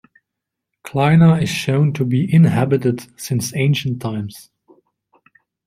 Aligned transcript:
Klina 0.83 1.39
is 1.43 1.47
shown 1.49 1.93
to 1.93 2.03
be 2.03 2.27
inhabited 2.33 3.05
since 3.21 3.55
ancient 3.55 4.01
times. 4.01 4.49